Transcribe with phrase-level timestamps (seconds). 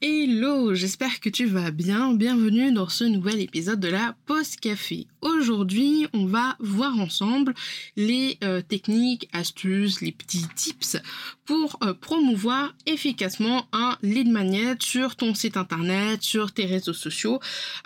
[0.00, 2.14] Hello, j'espère que tu vas bien.
[2.14, 5.08] Bienvenue dans ce nouvel épisode de la Pause Café.
[5.22, 7.52] Aujourd'hui, on va voir ensemble
[7.96, 10.98] les euh, techniques, astuces, les petits tips
[11.44, 17.40] pour euh, promouvoir efficacement un lead magnet sur ton site internet, sur tes réseaux sociaux,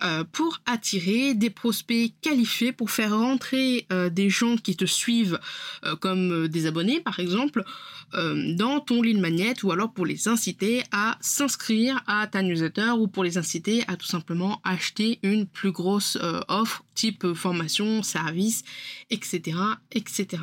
[0.05, 5.39] euh, pour attirer des prospects qualifiés, pour faire rentrer des gens qui te suivent
[6.01, 7.65] comme des abonnés par exemple
[8.13, 13.08] dans ton lead magnet ou alors pour les inciter à s'inscrire à ta newsletter ou
[13.08, 18.64] pour les inciter à tout simplement acheter une plus grosse euh, offre type formation, service,
[19.11, 19.56] etc.
[19.92, 20.42] etc.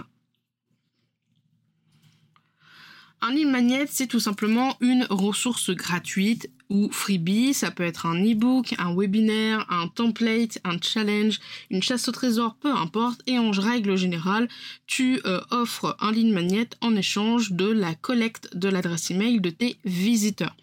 [3.22, 7.54] Un lead magnet, c'est tout simplement une ressource gratuite ou freebie.
[7.54, 12.56] Ça peut être un e-book, un webinaire, un template, un challenge, une chasse au trésor,
[12.56, 13.22] peu importe.
[13.28, 14.48] Et en règle générale,
[14.88, 19.50] tu euh, offres un lead magnet en échange de la collecte de l'adresse email de
[19.50, 20.56] tes visiteurs.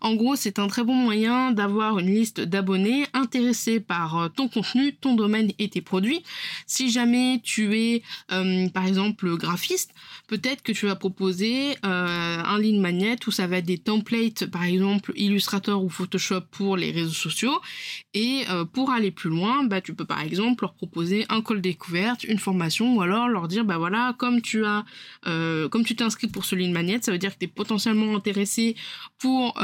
[0.00, 4.48] En gros, c'est un très bon moyen d'avoir une liste d'abonnés intéressés par euh, ton
[4.48, 6.22] contenu, ton domaine et tes produits.
[6.66, 9.92] Si jamais tu es, euh, par exemple, graphiste,
[10.28, 14.46] peut-être que tu vas proposer euh, un ligne magnet où ça va être des templates,
[14.46, 17.60] par exemple, Illustrator ou Photoshop pour les réseaux sociaux.
[18.14, 22.24] Et pour aller plus loin, bah, tu peux par exemple leur proposer un call découverte,
[22.24, 24.84] une formation, ou alors leur dire, bah voilà, comme tu as,
[25.24, 28.76] comme tu t'es pour ce ligne magnet, ça veut dire que tu es potentiellement intéressé
[29.18, 29.54] pour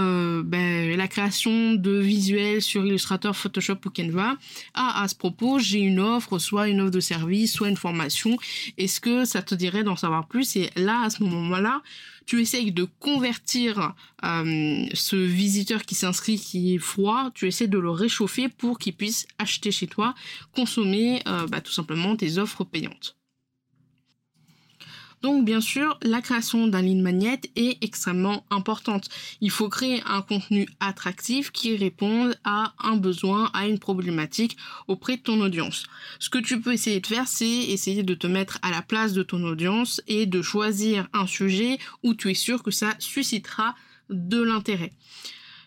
[0.44, 4.36] ben, la création de visuels sur Illustrator, Photoshop ou Canva.
[4.74, 8.36] Ah, à ce propos, j'ai une offre, soit une offre de service, soit une formation.
[8.78, 10.56] Est-ce que ça te dirait d'en savoir plus?
[10.56, 11.82] Et là, à ce moment-là,
[12.26, 17.78] tu essayes de convertir euh, ce visiteur qui s'inscrit, qui est froid, tu essaies de
[17.78, 20.14] le réchauffer pour qu'il puisse acheter chez toi,
[20.54, 23.16] consommer euh, bah, tout simplement tes offres payantes.
[25.24, 29.08] Donc bien sûr, la création d'un lead magnet est extrêmement importante.
[29.40, 35.16] Il faut créer un contenu attractif qui réponde à un besoin, à une problématique auprès
[35.16, 35.84] de ton audience.
[36.18, 39.14] Ce que tu peux essayer de faire, c'est essayer de te mettre à la place
[39.14, 43.74] de ton audience et de choisir un sujet où tu es sûr que ça suscitera
[44.10, 44.92] de l'intérêt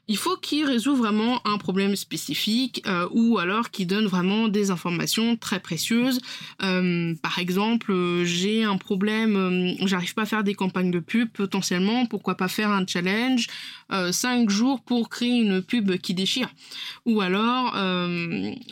[0.08, 4.72] il faut qu'il résout vraiment un problème spécifique euh, ou alors qu'il donne vraiment des
[4.72, 6.20] informations très précieuses.
[6.64, 11.30] Euh, par exemple, euh, j'ai un problème, j'arrive pas à faire des campagnes de pub
[11.30, 13.48] potentiellement, pourquoi pas faire un challenge
[13.90, 16.50] 5 jours pour créer une pub qui déchire.
[17.06, 17.74] Ou alors,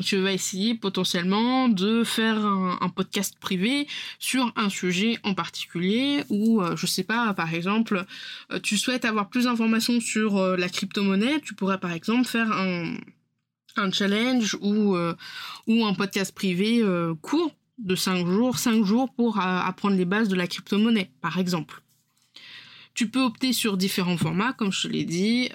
[0.03, 3.87] tu vas essayer potentiellement de faire un, un, podcast privé
[4.19, 8.05] sur un sujet en particulier ou je sais pas, par exemple,
[8.61, 14.57] tu souhaites avoir plus d'informations sur la crypto-monnaie tu pourrais par exemple faire un, challenge
[14.61, 15.15] ou, euh,
[15.67, 20.29] un podcast privé euh, court de 5 jours, 5 jours pour euh, apprendre les bases
[20.29, 21.81] de la crypto-monnaie, par exemple.
[22.93, 25.49] Tu peux opter sur différents formats, comme je te l'ai dit,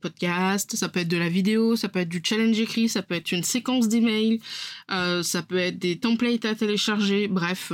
[0.00, 3.14] podcast, ça peut être de la vidéo, ça peut être du challenge écrit, ça peut
[3.14, 4.40] être une séquence d'emails,
[4.88, 7.72] ça peut être des templates à télécharger, bref,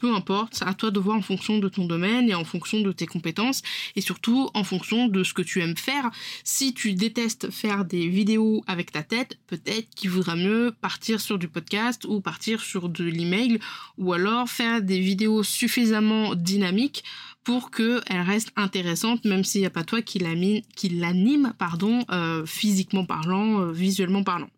[0.00, 2.92] peu importe, à toi de voir en fonction de ton domaine et en fonction de
[2.92, 3.62] tes compétences
[3.96, 6.10] et surtout en fonction de ce que tu aimes faire.
[6.42, 11.38] Si tu détestes faire des vidéos avec ta tête, peut-être qu'il vaudra mieux partir sur
[11.38, 13.60] du podcast ou partir sur de l'email
[13.98, 17.04] ou alors faire des vidéos suffisamment dynamiques
[17.44, 23.04] pour qu'elles restent intéressantes même s'il n'y a pas toi qui l'anime, pardon, euh, physiquement
[23.04, 24.50] parlant, euh, visuellement parlant.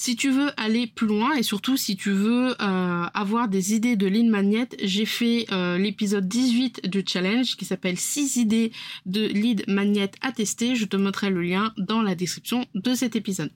[0.00, 3.96] Si tu veux aller plus loin et surtout si tu veux euh, avoir des idées
[3.96, 8.70] de lead magnet, j'ai fait euh, l'épisode 18 du challenge qui s'appelle 6 idées
[9.06, 10.76] de lead magnet à tester.
[10.76, 13.50] Je te mettrai le lien dans la description de cet épisode.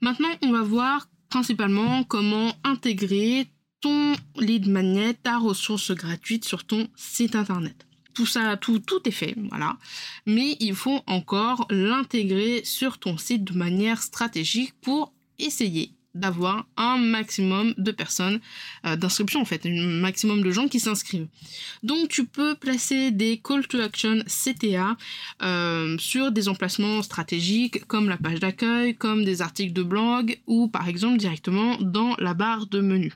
[0.00, 3.48] Maintenant, on va voir principalement comment intégrer
[3.82, 7.86] ton lead magnet, ta ressource gratuite sur ton site internet.
[8.14, 9.76] Tout ça, tout, tout est fait, voilà.
[10.26, 16.96] Mais il faut encore l'intégrer sur ton site de manière stratégique pour essayer d'avoir un
[16.96, 18.40] maximum de personnes
[18.86, 21.26] euh, d'inscription en fait, un maximum de gens qui s'inscrivent.
[21.82, 24.96] Donc tu peux placer des call to action CTA
[25.42, 30.68] euh, sur des emplacements stratégiques comme la page d'accueil, comme des articles de blog ou
[30.68, 33.12] par exemple directement dans la barre de menu.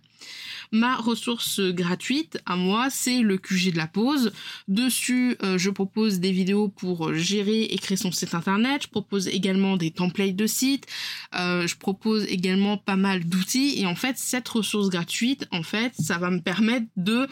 [0.72, 4.32] Ma ressource gratuite à moi, c'est le QG de la pause.
[4.68, 8.82] Dessus, euh, je propose des vidéos pour gérer et créer son site internet.
[8.82, 10.86] Je propose également des templates de sites.
[11.38, 13.80] Euh, je propose également pas mal d'outils.
[13.80, 17.26] Et en fait, cette ressource gratuite, en fait, ça va me permettre de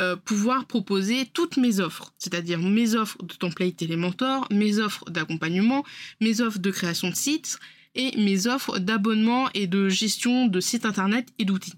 [0.00, 5.84] euh, pouvoir proposer toutes mes offres, c'est-à-dire mes offres de template Elementor, mes offres d'accompagnement,
[6.20, 7.58] mes offres de création de sites
[7.94, 11.74] et mes offres d'abonnement et de gestion de sites internet et d'outils.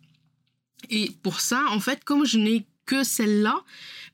[0.90, 3.56] Et pour ça, en fait, comme je n'ai que celle-là,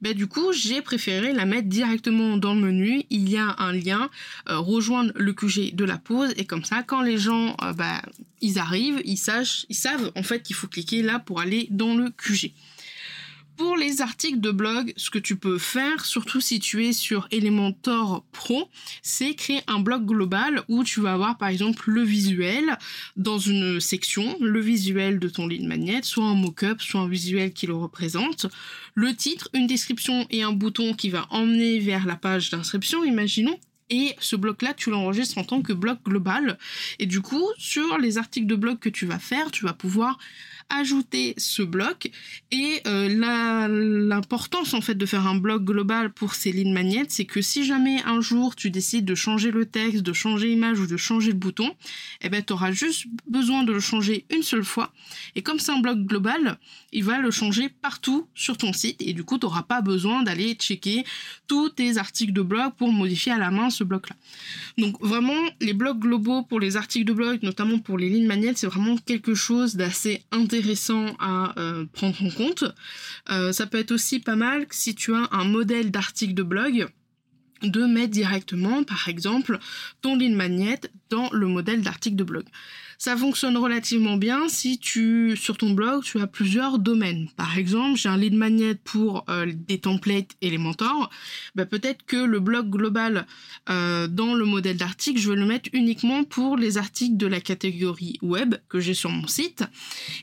[0.01, 3.03] ben du coup, j'ai préféré la mettre directement dans le menu.
[3.11, 4.09] Il y a un lien,
[4.49, 8.01] euh, rejoindre le QG de la pause, et comme ça, quand les gens, euh, ben,
[8.41, 12.53] ils arrivent, ils, savent en fait qu'il faut cliquer là pour aller dans le QG.
[13.61, 17.29] Pour les articles de blog, ce que tu peux faire, surtout si tu es sur
[17.31, 18.71] Elementor Pro,
[19.03, 22.79] c'est créer un blog global où tu vas avoir par exemple le visuel
[23.17, 27.53] dans une section, le visuel de ton lead magnet, soit un mock-up, soit un visuel
[27.53, 28.47] qui le représente,
[28.95, 33.59] le titre, une description et un bouton qui va emmener vers la page d'inscription, imaginons,
[33.91, 36.57] et ce bloc-là, tu l'enregistres en tant que bloc global.
[36.99, 40.19] Et du coup, sur les articles de blog que tu vas faire, tu vas pouvoir
[40.71, 42.11] ajouter ce bloc.
[42.51, 43.69] Et euh,
[44.09, 47.65] l'importance en fait de faire un bloc global pour ces lignes magnettes c'est que si
[47.65, 51.33] jamais un jour tu décides de changer le texte, de changer l'image ou de changer
[51.33, 51.75] le bouton,
[52.23, 54.93] eh ben tu auras juste besoin de le changer une seule fois.
[55.35, 56.59] Et comme c'est un bloc global,
[56.93, 59.03] il va le changer partout sur ton site.
[59.03, 61.05] Et du coup tu n'auras pas besoin d'aller checker
[61.47, 64.17] tous tes articles de blog pour modifier à la main ce bloc là.
[64.79, 68.59] Donc vraiment les blocs globaux pour les articles de blog, notamment pour les lignes magnettes,
[68.59, 72.65] c'est vraiment quelque chose d'assez intéressant intéressant à euh, prendre en compte.
[73.31, 76.87] Euh, ça peut être aussi pas mal si tu as un modèle d'article de blog
[77.63, 79.59] de mettre directement, par exemple,
[80.01, 82.45] ton ligne magnète dans le modèle d'article de blog.
[83.03, 87.29] Ça fonctionne relativement bien si tu, sur ton blog, tu as plusieurs domaines.
[87.35, 91.09] Par exemple, j'ai un lead magnet pour euh, des templates Elementor.
[91.55, 93.27] Bah, peut-être que le blog global
[93.71, 97.41] euh, dans le modèle d'article, je vais le mettre uniquement pour les articles de la
[97.41, 99.65] catégorie web que j'ai sur mon site.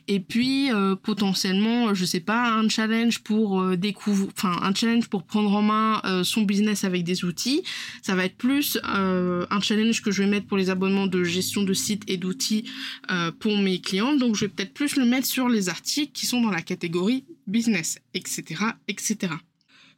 [0.06, 5.24] Et puis, euh, potentiellement, je sais pas, un challenge pour découvrir, enfin, un challenge pour
[5.24, 7.64] prendre en main son business avec des outils.
[8.02, 11.64] Ça va être plus un challenge que je vais mettre pour les abonnements de gestion
[11.64, 12.66] de site et d'outils
[13.10, 14.14] euh, pour mes clients.
[14.14, 17.24] Donc je vais peut-être plus le mettre sur les articles qui sont dans la catégorie
[17.46, 18.64] business, etc.
[18.88, 19.32] etc.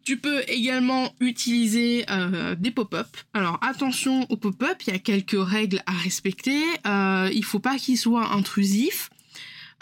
[0.04, 3.08] Tu peux également utiliser euh, des pop-up.
[3.34, 6.62] Alors attention aux pop-up, il y a quelques règles à respecter.
[6.86, 9.10] Euh, il faut pas qu'ils soient intrusifs.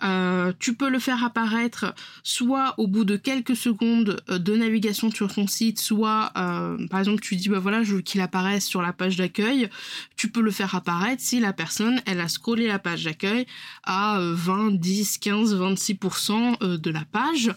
[0.03, 5.11] Euh, tu peux le faire apparaître soit au bout de quelques secondes euh, de navigation
[5.11, 8.65] sur ton site, soit euh, par exemple tu dis bah voilà je veux qu'il apparaisse
[8.65, 9.69] sur la page d'accueil.
[10.17, 13.47] Tu peux le faire apparaître si la personne elle a scrollé la page d'accueil
[13.85, 17.53] à 20, 10, 15, 26% de la page.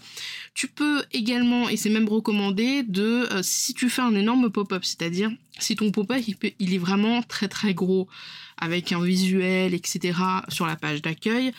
[0.54, 5.32] Tu peux également, et c'est même recommandé, de si tu fais un énorme pop-up, c'est-à-dire
[5.60, 6.22] si ton pop-up
[6.60, 8.08] il est vraiment très très gros
[8.58, 10.18] avec un visuel, etc.
[10.50, 11.52] sur la page d'accueil,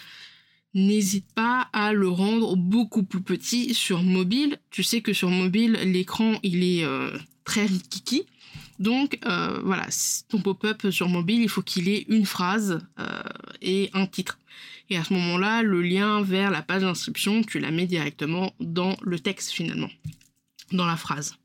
[0.75, 4.59] n'hésite pas à le rendre beaucoup plus petit sur mobile.
[4.71, 8.27] Tu sais que sur mobile, l'écran, il est euh, très rikiki.
[8.79, 9.87] Donc euh, voilà,
[10.29, 13.23] ton pop-up sur mobile, il faut qu'il ait une phrase euh,
[13.61, 14.39] et un titre.
[14.91, 18.97] Et à ce moment-là, le lien vers la page d'inscription, tu la mets directement dans
[19.03, 19.91] le texte finalement,
[20.73, 21.37] dans la phrase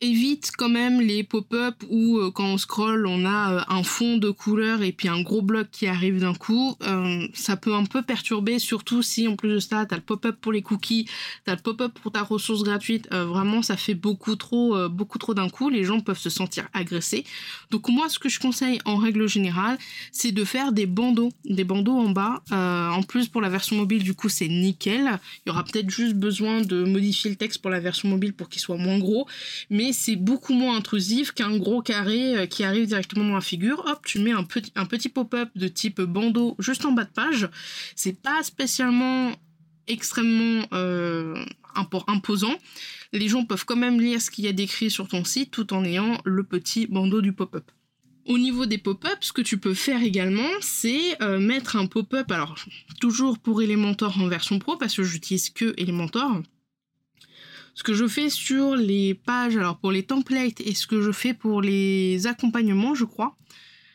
[0.00, 4.16] évite quand même les pop-up où euh, quand on scrolle on a euh, un fond
[4.16, 6.76] de couleur et puis un gros bloc qui arrive d'un coup.
[6.82, 10.36] Euh, ça peut un peu perturber, surtout si en plus de ça t'as le pop-up
[10.40, 11.08] pour les cookies,
[11.44, 13.08] t'as le pop-up pour ta ressource gratuite.
[13.12, 15.68] vraiment ça fait beaucoup trop, beaucoup trop d'un coup.
[15.68, 17.24] Les gens peuvent se sentir agressés.
[17.70, 19.78] Donc moi ce que je conseille en règle générale,
[20.12, 22.42] c'est de faire des bandeaux, des bandeaux en bas.
[22.50, 25.18] en plus pour la version mobile du coup c'est nickel.
[25.44, 28.48] Il y aura peut-être juste besoin de modifier le texte pour la version mobile pour
[28.48, 29.26] qu'il soit moins gros,
[29.70, 33.84] mais c'est beaucoup moins intrusif qu'un gros carré euh, qui arrive directement dans la figure.
[33.86, 37.48] Hop, tu mets un petit, pop-up de type bandeau juste en bas de page.
[37.94, 39.32] C'est pas spécialement
[39.86, 41.44] extrêmement euh,
[42.06, 42.54] imposant.
[43.12, 45.72] Les gens peuvent quand même lire ce qu'il y a décrit sur ton site tout
[45.72, 47.70] en ayant le petit bandeau du pop-up.
[48.26, 52.30] Au niveau des pop-up, ce que tu peux faire également, c'est euh, mettre un pop-up,
[52.30, 52.56] alors
[53.00, 56.42] toujours pour Elementor en version pro, parce que j'utilise que Elementor.
[57.78, 61.12] Ce que je fais sur les pages, alors pour les templates et ce que je
[61.12, 63.36] fais pour les accompagnements, je crois.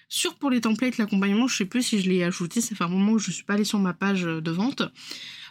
[0.08, 2.88] Sur pour les templates, l'accompagnement, je sais plus si je l'ai ajouté, ça fait un
[2.88, 4.84] moment que je suis pas allée sur ma page de vente.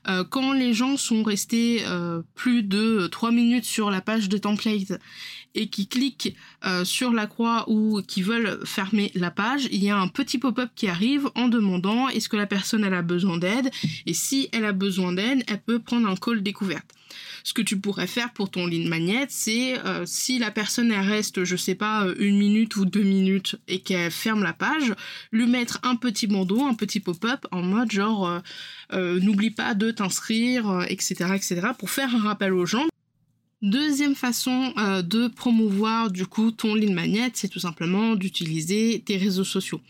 [0.08, 4.38] Euh, quand les gens sont restés euh, plus de 3 minutes sur la page de
[4.38, 4.98] template
[5.54, 6.34] et qui cliquent
[6.64, 10.38] euh, sur la croix ou qui veulent fermer la page, il y a un petit
[10.38, 13.70] pop-up qui arrive en demandant est-ce que la personne a besoin d'aide
[14.06, 16.94] et si elle a besoin d'aide, elle peut prendre un call découverte.
[17.44, 21.44] Ce que tu pourrais faire pour ton lead magnet, c'est euh, si la personne reste,
[21.44, 24.94] je sais pas, euh, une minute ou deux minutes et qu'elle ferme la page,
[25.32, 28.42] lui mettre un petit bandeau, un petit pop-up en mode genre
[28.92, 32.86] euh, n'oublie pas de t'inscrire, etc., etc., pour faire un rappel aux gens
[33.62, 39.16] Deuxième façon euh, de promouvoir du coup ton lead magnet, c'est tout simplement d'utiliser tes
[39.16, 39.80] réseaux sociaux.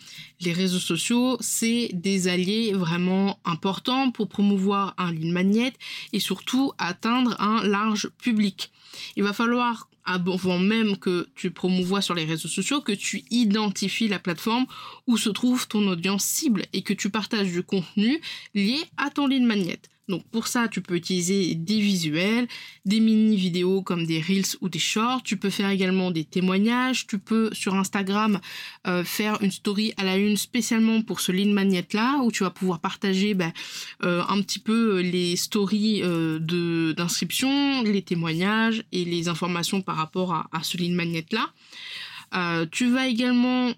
[0.42, 5.72] Les réseaux sociaux, c'est des alliés vraiment importants pour promouvoir un lead magnet
[6.12, 8.70] et surtout atteindre un large public.
[9.16, 14.08] Il va falloir avant même que tu promouvois sur les réseaux sociaux, que tu identifies
[14.08, 14.66] la plateforme
[15.06, 18.20] où se trouve ton audience cible et que tu partages du contenu
[18.54, 19.80] lié à ton lead magnet.
[20.12, 22.46] Donc pour ça, tu peux utiliser des visuels,
[22.84, 25.22] des mini vidéos comme des reels ou des shorts.
[25.22, 27.06] Tu peux faire également des témoignages.
[27.06, 28.38] Tu peux sur Instagram
[28.86, 32.44] euh, faire une story à la une spécialement pour ce lead magnet là où tu
[32.44, 33.54] vas pouvoir partager ben,
[34.02, 40.34] euh, un petit peu les stories euh, d'inscription, les témoignages et les informations par rapport
[40.34, 42.66] à, à ce lead magnet là.
[42.70, 43.72] tu vas également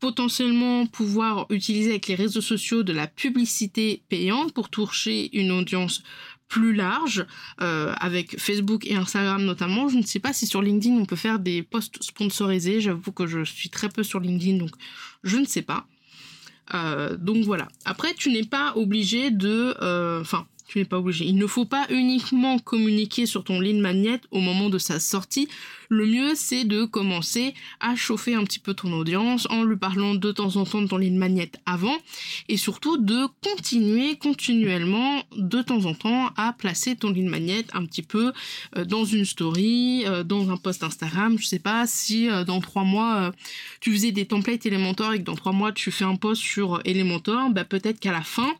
[0.00, 6.02] potentiellement pouvoir utiliser avec les réseaux sociaux de la publicité payante pour toucher une audience
[6.48, 7.24] plus large,
[7.60, 9.88] euh, avec Facebook et Instagram notamment.
[9.88, 12.80] Je ne sais pas si sur LinkedIn on peut faire des posts sponsorisés.
[12.80, 14.72] J'avoue que je suis très peu sur LinkedIn, donc
[15.22, 15.86] je ne sais pas.
[16.74, 17.68] Euh, donc voilà.
[17.84, 19.76] Après, tu n'es pas obligé de...
[19.80, 21.24] Euh, enfin, tu n'es pas obligé.
[21.24, 25.48] Il ne faut pas uniquement communiquer sur ton lead magnet au moment de sa sortie.
[25.88, 30.14] Le mieux, c'est de commencer à chauffer un petit peu ton audience en lui parlant
[30.14, 31.96] de temps en temps de ton lead magnet avant
[32.48, 37.84] et surtout de continuer continuellement de temps en temps à placer ton lead magnet un
[37.84, 38.32] petit peu
[38.76, 41.36] euh, dans une story, euh, dans un post Instagram.
[41.36, 43.32] Je sais pas si euh, dans trois mois
[43.80, 46.80] tu faisais des templates Elementor et que dans trois mois tu fais un post sur
[46.84, 48.54] Elementor, bah peut-être qu'à la fin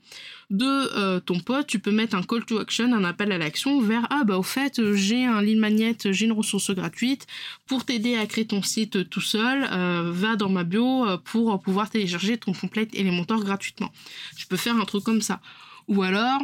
[0.51, 3.81] de euh, ton pote, tu peux mettre un call to action, un appel à l'action
[3.81, 7.27] vers ah bah au fait j'ai un lead magnet, j'ai une ressource gratuite
[7.67, 11.61] pour t'aider à créer ton site tout seul, euh, va dans ma bio euh, pour
[11.61, 13.93] pouvoir télécharger ton template Elementor gratuitement.
[14.37, 15.41] Tu peux faire un truc comme ça.
[15.87, 16.41] Ou alors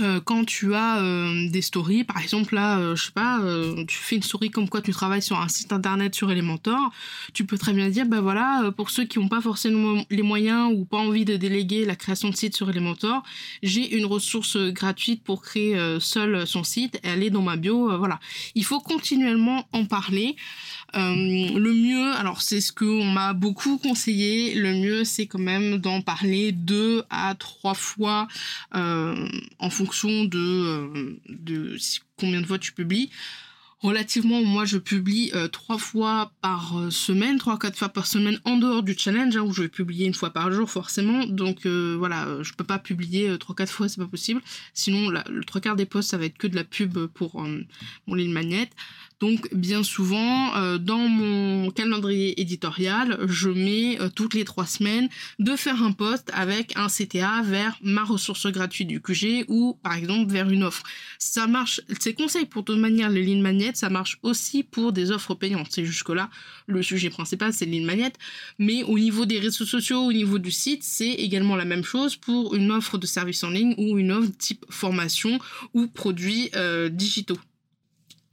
[0.00, 3.40] euh, quand tu as euh, des stories, par exemple là, euh, je sais pas,
[3.86, 6.90] tu fais une story comme quoi tu travailles sur un site internet sur Elementor,
[7.32, 10.70] tu peux très bien dire, ben voilà, pour ceux qui n'ont pas forcément les moyens
[10.74, 13.22] ou pas envie de déléguer la création de site sur Elementor,
[13.62, 18.20] j'ai une ressource gratuite pour créer seul son site, elle est dans ma bio, voilà.
[18.54, 20.36] Il faut continuellement en parler.
[20.94, 26.00] Le mieux, alors c'est ce qu'on m'a beaucoup conseillé, le mieux c'est quand même d'en
[26.00, 28.26] parler deux à trois fois
[28.72, 31.76] en fonction de, euh, de
[32.16, 33.10] combien de fois tu publies.
[33.80, 38.40] Relativement, moi je publie euh, trois fois par euh, semaine, trois quatre fois par semaine
[38.44, 41.26] en dehors du challenge hein, où je vais publier une fois par jour forcément.
[41.26, 44.40] Donc voilà, je peux pas publier trois quatre fois, c'est pas possible.
[44.74, 47.40] Sinon, le trois quarts des posts ça va être que de la pub pour
[48.06, 48.72] mon ligne magnète.
[49.20, 55.08] Donc bien souvent, euh, dans mon calendrier éditorial, je mets euh, toutes les trois semaines
[55.40, 59.94] de faire un post avec un CTA vers ma ressource gratuite du QG ou par
[59.94, 60.84] exemple vers une offre.
[61.18, 65.10] Ça marche, ces conseils pour de manière les lignes magnettes, ça marche aussi pour des
[65.10, 65.68] offres payantes.
[65.70, 66.30] C'est jusque-là
[66.66, 68.18] le sujet principal, c'est les lignes magnettes.
[68.58, 72.14] Mais au niveau des réseaux sociaux, au niveau du site, c'est également la même chose
[72.14, 75.38] pour une offre de service en ligne ou une offre type formation
[75.74, 77.38] ou produits euh, digitaux.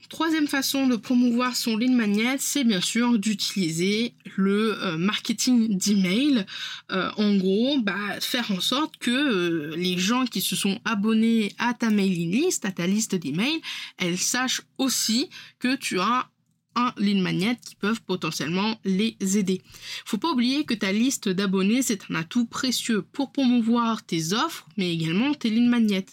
[0.08, 6.46] Troisième façon de promouvoir son lead magnet, c'est bien sûr d'utiliser le euh, marketing d'email.
[6.92, 11.52] Euh, en gros, bah, faire en sorte que euh, les gens qui se sont abonnés
[11.58, 13.60] à ta mailing list, à ta liste d'emails,
[13.98, 16.28] elles sachent aussi que tu as
[16.76, 19.62] un lead magnet qui peuvent potentiellement les aider.
[20.04, 24.68] Faut pas oublier que ta liste d'abonnés, c'est un atout précieux pour promouvoir tes offres,
[24.76, 26.06] mais également tes lead magnets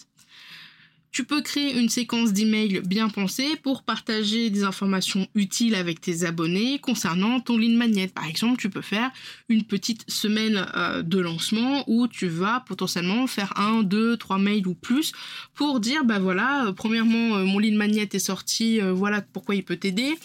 [1.14, 6.24] Tu peux créer une séquence d'emails bien pensée pour partager des informations utiles avec tes
[6.24, 8.08] abonnés concernant ton lead magnet.
[8.08, 9.12] Par exemple, tu peux faire
[9.48, 14.66] une petite semaine euh, de lancement où tu vas potentiellement faire un, deux, trois mails
[14.66, 15.12] ou plus
[15.54, 19.62] pour dire bah voilà, euh, premièrement euh, mon lead magnet est sorti, voilà pourquoi il
[19.62, 20.18] peut t'aider.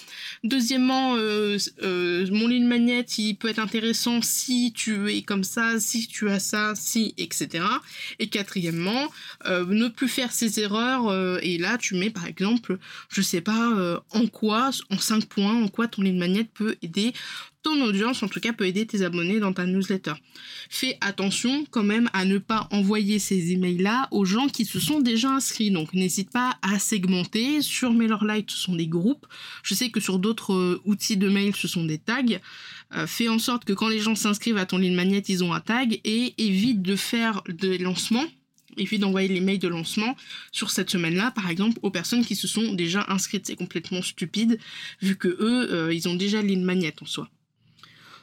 [0.44, 6.30] Deuxièmement, mon lead magnet il peut être intéressant si tu es comme ça, si tu
[6.32, 7.64] as ça, si etc.
[8.18, 9.08] Et quatrièmement,
[9.46, 12.78] ne plus faire ces erreurs euh, et là tu mets par exemple,
[13.10, 16.76] je sais pas euh, en quoi, en 5 points, en quoi ton lead magnet peut
[16.82, 17.14] aider
[17.62, 20.14] ton audience, en tout cas peut aider tes abonnés dans ta newsletter.
[20.70, 25.02] Fais attention quand même à ne pas envoyer ces emails-là aux gens qui se sont
[25.02, 25.70] déjà inscrits.
[25.70, 27.62] Donc n'hésite pas à segmenter.
[27.62, 29.28] Sur MailerLite, ce sont des groupes.
[29.64, 32.24] Je sais que sur d'autres euh, outils de mail, ce sont des tags.
[33.08, 35.60] fais en sorte que quand les gens s'inscrivent à ton lead magnet, ils ont un
[35.60, 38.26] tag et évite de faire des lancements
[38.80, 40.16] évite d'envoyer les mails de lancement
[40.52, 43.46] sur cette semaine-là, par exemple, aux personnes qui se sont déjà inscrites.
[43.48, 44.60] C'est complètement stupide,
[45.02, 47.30] vu que eux, euh, ils ont déjà ligne magnet en soi.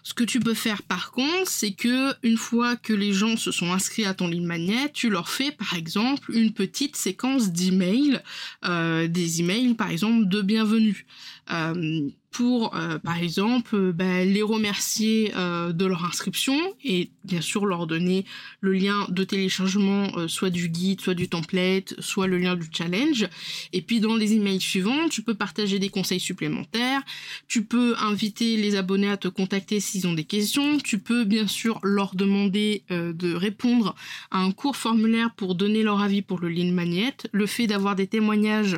[0.07, 3.51] Ce que tu peux faire par contre, c'est que une fois que les gens se
[3.51, 8.21] sont inscrits à ton ligne magnet, tu leur fais par exemple une petite séquence d'emails,
[8.65, 11.07] euh, des emails par exemple de bienvenue.
[11.51, 17.41] Euh, pour, euh, par exemple, euh, bah, les remercier euh, de leur inscription et bien
[17.41, 18.27] sûr leur donner
[18.61, 23.27] le lien de téléchargement, soit du guide, soit du template, soit le lien du challenge.
[23.73, 27.03] Et puis dans les emails suivants, tu peux partager des conseils supplémentaires,
[27.49, 31.49] tu peux inviter les abonnés à te contacter s'ils ont des questions, tu peux bien
[31.49, 33.97] sûr leur demander de répondre
[34.31, 37.17] à un court formulaire pour donner leur avis pour le lead magnet.
[37.33, 38.77] Le fait d'avoir des témoignages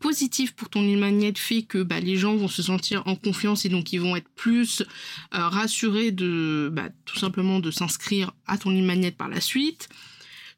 [0.00, 3.64] positifs pour ton lead magnet fait que bah, les gens vont se sentir en confiance
[3.64, 4.82] et donc ils vont être plus
[5.34, 9.88] euh, rassurés de bah, tout simplement de s'inscrire à ton e par la suite.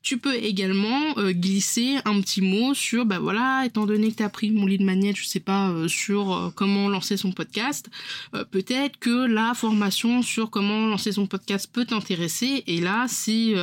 [0.03, 4.23] Tu peux également euh, glisser un petit mot sur, bah voilà, étant donné que tu
[4.23, 7.91] as pris mon lead magnet, je sais pas, euh, sur euh, comment lancer son podcast,
[8.51, 12.63] peut-être que la formation sur comment lancer son podcast peut t'intéresser.
[12.67, 13.55] Et là, si,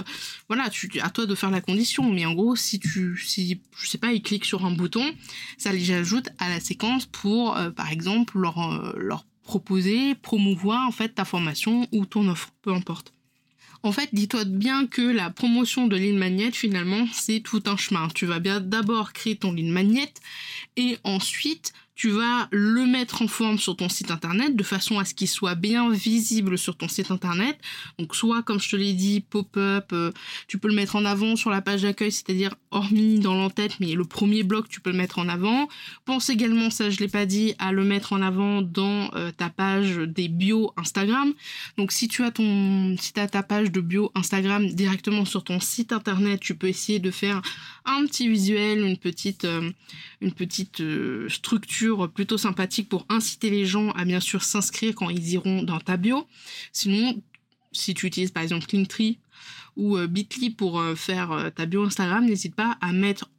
[0.47, 0.69] voilà,
[1.01, 2.11] à toi de faire la condition.
[2.11, 5.05] Mais en gros, si tu, si, je sais pas, ils cliquent sur un bouton,
[5.57, 11.09] ça les ajoute à la séquence pour, par exemple, leur, leur proposer, promouvoir en fait
[11.09, 13.14] ta formation ou ton offre, peu importe.
[13.85, 18.07] En fait, dis-toi bien que la promotion de lead magnet, finalement, c'est tout un chemin.
[18.15, 20.11] Tu vas bien d'abord créer ton lead magnet
[20.75, 25.05] et ensuite tu vas le mettre en forme sur ton site internet de façon à
[25.05, 27.57] ce qu'il soit bien visible sur ton site internet.
[27.97, 30.11] Donc soit comme je te l'ai dit, pop-up, euh,
[30.47, 33.93] tu peux le mettre en avant sur la page d'accueil, c'est-à-dire hormis dans l'entête, mais
[33.93, 35.69] le premier bloc tu peux le mettre en avant.
[36.03, 39.49] Pense également, ça je l'ai pas dit, à le mettre en avant dans euh, ta
[39.49, 41.33] page des bio Instagram.
[41.77, 45.93] Donc si tu as ton si ta page de bio Instagram directement sur ton site
[45.93, 47.41] internet, tu peux essayer de faire
[47.85, 48.97] un petit visuel, une
[49.45, 49.71] euh,
[50.21, 50.81] une petite
[51.29, 55.79] structure plutôt sympathique pour inciter les gens à bien sûr s'inscrire quand ils iront dans
[55.79, 56.27] ta bio.
[56.71, 57.21] Sinon,
[57.71, 59.19] si tu utilises par exemple Linktree
[59.75, 63.29] ou euh, Bitly pour euh, faire euh, ta bio Instagram, n'hésite pas à mettre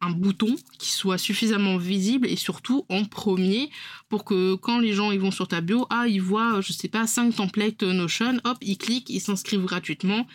[0.00, 3.70] un bouton qui soit suffisamment visible et surtout en premier
[4.08, 7.06] pour que quand les gens vont sur ta bio, ah ils voient je sais pas
[7.06, 10.26] 5 templates Notion, hop, ils cliquent, ils s'inscrivent gratuitement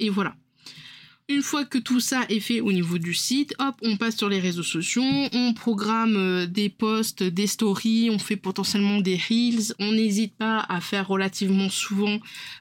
[0.00, 0.34] et voilà.
[1.30, 4.28] Une fois que tout ça est fait au niveau du site, hop, on passe sur
[4.28, 9.72] les réseaux sociaux, on programme euh, des posts, des stories, on fait potentiellement des reels,
[9.80, 12.18] on n'hésite pas à faire relativement souvent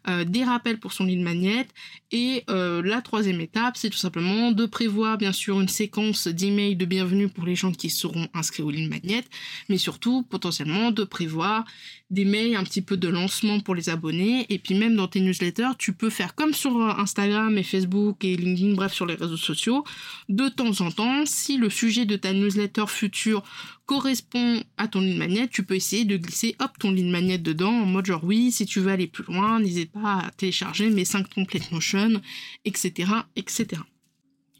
[0.07, 1.67] euh, des rappels pour son lead magnet.
[2.13, 6.77] Et euh, la troisième étape, c'est tout simplement de prévoir bien sûr une séquence d'emails
[6.77, 9.25] de bienvenue pour les gens qui seront inscrits au lead magnet,
[9.67, 11.65] mais surtout potentiellement de prévoir
[12.13, 15.19] des mails, un petit peu de lancement pour les abonnés, et puis même dans tes
[15.19, 19.37] newsletters, tu peux faire comme sur Instagram et Facebook et LinkedIn bref sur les réseaux
[19.37, 19.83] sociaux,
[20.29, 23.43] de temps en temps, si le sujet de ta newsletter future
[23.85, 27.73] correspond à ton ligne magnet, tu peux essayer de glisser hop ton ligne magnet dedans
[27.73, 31.05] en mode genre oui, si tu veux aller plus loin, n'hésite pas à télécharger mes
[31.05, 32.21] 5 templates Notion,
[32.65, 33.11] etc.
[33.35, 33.81] etc.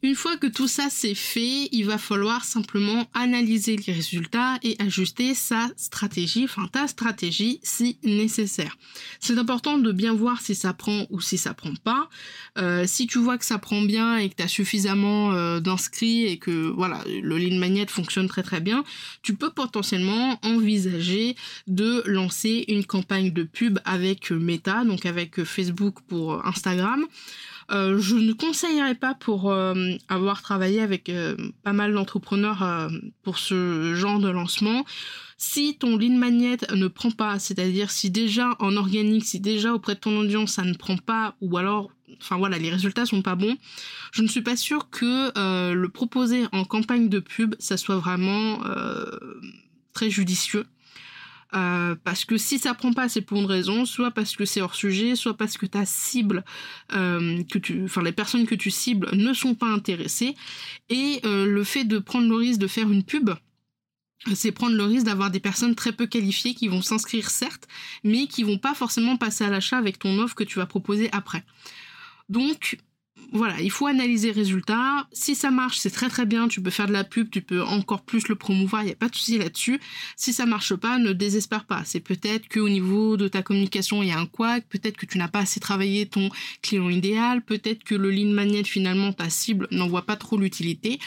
[0.04, 4.76] Une fois que tout ça c'est fait, il va falloir simplement analyser les résultats et
[4.80, 8.78] ajuster sa stratégie, enfin ta stratégie si nécessaire.
[9.22, 12.10] C'est important de bien voir si ça prend ou si ça prend pas.
[12.58, 16.26] Euh, si tu vois que ça prend bien et que tu as suffisamment euh, d'inscrits
[16.26, 18.84] et que voilà le lead magnet fonctionne très très bien,
[19.22, 21.38] tu peux potentiellement envisager
[21.68, 27.06] de lancer une campagne de pub avec Meta, donc avec Facebook pour Instagram.
[27.71, 32.89] Euh, je ne conseillerais pas pour euh, avoir travaillé avec euh, pas mal d'entrepreneurs
[33.23, 34.86] pour ce genre de lancement.
[35.38, 39.95] Si ton lead magnet ne prend pas, c'est-à-dire si déjà en organique, si déjà auprès
[39.95, 43.36] de ton audience ça ne prend pas, ou alors, enfin voilà, les résultats sont pas
[43.36, 43.58] bons,
[44.13, 48.60] je ne suis pas sûre que le proposer en campagne de pub, ça soit vraiment
[49.93, 50.65] très judicieux.
[51.56, 54.62] Euh, parce que si ça prend pas, c'est pour une raison, soit parce que c'est
[54.62, 56.44] hors sujet, soit parce que ta cible,
[56.94, 60.36] euh, que tu, enfin les personnes que tu cibles ne sont pas intéressées,
[60.89, 63.32] et euh, le fait de prendre le risque de faire une pub,
[64.34, 67.68] c'est prendre le risque d'avoir des personnes très peu qualifiées qui vont s'inscrire certes,
[68.04, 71.10] mais qui vont pas forcément passer à l'achat avec ton offre que tu vas proposer
[71.12, 71.44] après.
[72.30, 72.78] Donc
[73.32, 75.08] voilà, il faut analyser le résultat.
[75.12, 76.48] Si ça marche, c'est très très bien.
[76.48, 78.84] Tu peux faire de la pub, tu peux encore plus le promouvoir.
[78.84, 79.80] Il n'y a pas de souci là-dessus.
[80.16, 81.82] Si ça marche pas, ne désespère pas.
[81.86, 84.66] C'est peut-être qu'au niveau de ta communication, il y a un couac.
[84.70, 86.30] Peut-être que tu n'as pas assez travaillé ton
[86.62, 87.42] client idéal.
[87.42, 91.00] Peut-être que le lead magnet, finalement, ta cible n'en voit pas trop l'utilité.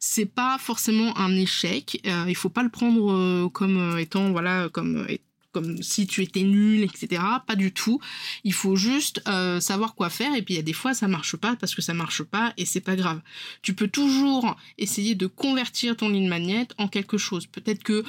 [0.00, 2.00] C'est pas forcément un échec.
[2.06, 5.06] Euh, il faut pas le prendre euh, comme euh, étant, voilà, comme
[5.54, 7.22] comme si tu étais nul, etc.
[7.46, 8.00] Pas du tout.
[8.42, 10.34] Il faut juste euh, savoir quoi faire.
[10.34, 12.52] Et puis il y a des fois ça marche pas parce que ça marche pas
[12.58, 13.20] et c'est pas grave.
[13.62, 17.46] Tu peux toujours essayer de convertir ton ligne magnet en quelque chose.
[17.46, 18.04] Peut-être que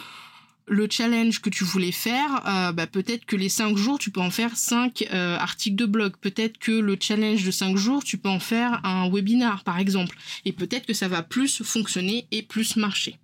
[0.67, 4.21] le challenge que tu voulais faire, euh, bah, peut-être que les 5 jours, tu peux
[4.21, 6.13] en faire 5 euh, articles de blog.
[6.19, 10.17] Peut-être que le challenge de 5 jours, tu peux en faire un webinar, par exemple.
[10.43, 13.19] Et peut-être que ça va plus fonctionner et plus marcher.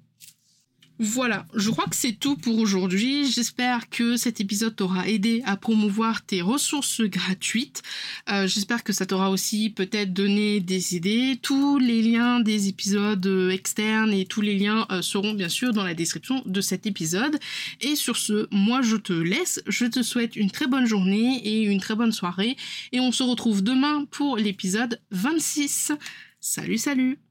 [1.03, 3.25] Voilà, je crois que c'est tout pour aujourd'hui.
[3.25, 7.81] J'espère que cet épisode t'aura aidé à promouvoir tes ressources gratuites.
[8.29, 11.39] Euh, j'espère que ça t'aura aussi peut-être donné des idées.
[11.41, 15.73] Tous les liens des épisodes euh, externes et tous les liens euh, seront bien sûr
[15.73, 17.39] dans la description de cet épisode.
[17.79, 19.59] Et sur ce, moi je te laisse.
[19.65, 22.57] Je te souhaite une très bonne journée et une très bonne soirée.
[22.91, 25.93] Et on se retrouve demain pour l'épisode 26.
[26.39, 27.30] Salut, salut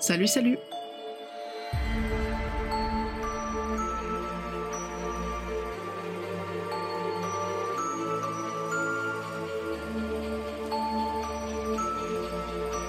[0.00, 0.58] Salut salut